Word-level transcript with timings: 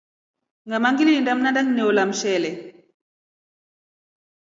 Ngama 0.67 0.89
ngilinda 0.93 1.31
mndana 1.35 1.61
nginola 1.65 2.03
mshele. 2.09 2.51